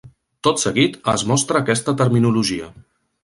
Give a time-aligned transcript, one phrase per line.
[0.45, 2.73] Tot seguit es mostra aquesta terminologia.